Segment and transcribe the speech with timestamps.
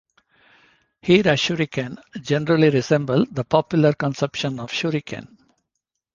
[1.03, 5.37] Hira-shuriken generally resemble the popular conception of shuriken.